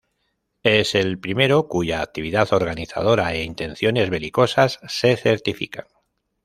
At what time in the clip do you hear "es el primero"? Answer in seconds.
0.63-1.67